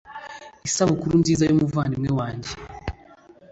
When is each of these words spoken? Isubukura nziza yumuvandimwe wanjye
Isubukura 0.67 1.15
nziza 1.21 1.43
yumuvandimwe 1.45 2.11
wanjye 2.19 2.51